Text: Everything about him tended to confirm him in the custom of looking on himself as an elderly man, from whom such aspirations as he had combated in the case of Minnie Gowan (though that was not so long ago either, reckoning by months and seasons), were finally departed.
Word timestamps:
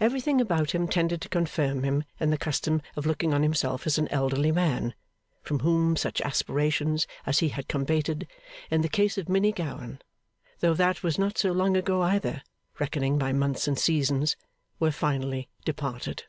Everything 0.00 0.40
about 0.40 0.72
him 0.72 0.88
tended 0.88 1.20
to 1.20 1.28
confirm 1.28 1.84
him 1.84 2.02
in 2.18 2.30
the 2.30 2.36
custom 2.36 2.82
of 2.96 3.06
looking 3.06 3.32
on 3.32 3.44
himself 3.44 3.86
as 3.86 3.96
an 3.96 4.08
elderly 4.08 4.50
man, 4.50 4.92
from 5.40 5.60
whom 5.60 5.94
such 5.94 6.20
aspirations 6.22 7.06
as 7.26 7.38
he 7.38 7.50
had 7.50 7.68
combated 7.68 8.26
in 8.72 8.80
the 8.82 8.88
case 8.88 9.16
of 9.16 9.28
Minnie 9.28 9.52
Gowan 9.52 10.02
(though 10.58 10.74
that 10.74 11.04
was 11.04 11.16
not 11.16 11.38
so 11.38 11.52
long 11.52 11.76
ago 11.76 12.02
either, 12.02 12.42
reckoning 12.80 13.18
by 13.18 13.32
months 13.32 13.68
and 13.68 13.78
seasons), 13.78 14.34
were 14.80 14.90
finally 14.90 15.48
departed. 15.64 16.24